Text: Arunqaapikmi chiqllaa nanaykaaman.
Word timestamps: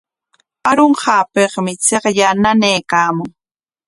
Arunqaapikmi 0.69 1.71
chiqllaa 1.85 2.33
nanaykaaman. 2.43 3.29